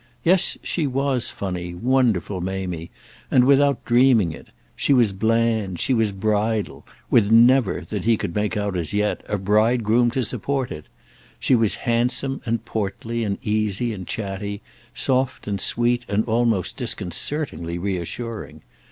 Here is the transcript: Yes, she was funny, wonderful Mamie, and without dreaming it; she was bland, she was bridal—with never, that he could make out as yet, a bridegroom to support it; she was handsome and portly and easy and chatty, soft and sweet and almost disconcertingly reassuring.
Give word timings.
Yes, 0.23 0.57
she 0.63 0.87
was 0.87 1.29
funny, 1.29 1.75
wonderful 1.75 2.41
Mamie, 2.41 2.89
and 3.29 3.43
without 3.43 3.85
dreaming 3.85 4.31
it; 4.31 4.47
she 4.75 4.93
was 4.93 5.13
bland, 5.13 5.79
she 5.79 5.93
was 5.93 6.11
bridal—with 6.11 7.29
never, 7.29 7.81
that 7.81 8.03
he 8.03 8.17
could 8.17 8.33
make 8.33 8.57
out 8.57 8.75
as 8.75 8.93
yet, 8.93 9.21
a 9.29 9.37
bridegroom 9.37 10.09
to 10.09 10.23
support 10.23 10.71
it; 10.71 10.85
she 11.39 11.53
was 11.53 11.75
handsome 11.85 12.41
and 12.47 12.65
portly 12.65 13.23
and 13.23 13.37
easy 13.43 13.93
and 13.93 14.07
chatty, 14.07 14.63
soft 14.95 15.47
and 15.47 15.61
sweet 15.61 16.03
and 16.09 16.25
almost 16.25 16.77
disconcertingly 16.77 17.77
reassuring. 17.77 18.63